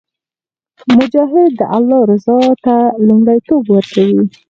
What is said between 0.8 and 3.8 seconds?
مجاهد د الله رضا ته لومړیتوب